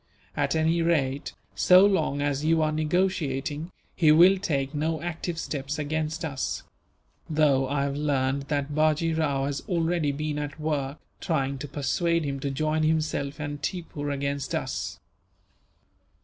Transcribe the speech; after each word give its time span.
At 0.35 0.55
any 0.55 0.81
rate, 0.81 1.33
so 1.53 1.85
long 1.85 2.23
as 2.23 2.43
you 2.43 2.63
are 2.63 2.71
negotiating, 2.71 3.71
he 3.95 4.11
will 4.11 4.39
take 4.39 4.73
no 4.73 4.99
active 4.99 5.37
steps 5.37 5.77
against 5.77 6.25
us; 6.25 6.63
though 7.29 7.67
I 7.69 7.83
have 7.83 7.95
learned 7.95 8.47
that 8.47 8.73
Bajee 8.73 9.13
Rao 9.13 9.45
has 9.45 9.61
already 9.69 10.11
been 10.11 10.39
at 10.39 10.59
work, 10.59 10.97
trying 11.19 11.59
to 11.59 11.67
persuade 11.67 12.23
him 12.25 12.39
to 12.39 12.49
join 12.49 12.81
himself 12.81 13.39
and 13.39 13.61
Tippoo 13.61 14.09
against 14.09 14.55
us. 14.55 14.99